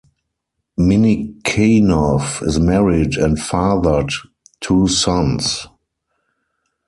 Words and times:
Minnikhanov 0.79 2.41
is 2.47 2.59
married 2.59 3.17
and 3.17 3.39
fathered 3.39 4.09
two 4.59 4.87
sons. 4.87 5.67